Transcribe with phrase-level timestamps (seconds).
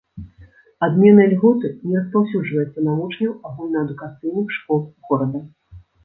[0.85, 4.81] Адмена ільготы не распаўсюджваецца на вучняў агульнаадукацыйных школ
[5.11, 5.43] горада.